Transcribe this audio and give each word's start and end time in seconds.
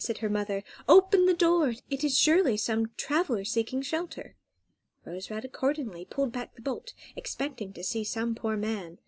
said 0.03 0.17
her 0.17 0.29
mother; 0.29 0.63
"open 0.89 1.27
the 1.27 1.33
door; 1.35 1.75
it 1.91 2.03
is 2.03 2.17
surely 2.17 2.57
some 2.57 2.87
traveller 2.97 3.45
seeking 3.45 3.83
shelter." 3.83 4.35
Rose 5.05 5.29
Red 5.29 5.45
accordingly 5.45 6.05
pulled 6.05 6.31
back 6.31 6.55
the 6.55 6.61
bolt, 6.63 6.95
expecting 7.15 7.71
to 7.73 7.83
see 7.83 8.03
some 8.03 8.33
poor 8.33 8.57
man. 8.57 8.97